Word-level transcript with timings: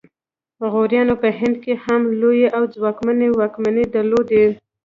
غوریانو 0.71 1.15
په 1.21 1.29
هند 1.39 1.55
کې 1.63 1.73
هم 1.85 2.01
لویې 2.21 2.47
او 2.57 2.63
ځواکمنې 2.75 3.27
واکمنۍ 3.39 3.85
درلودې 3.95 4.45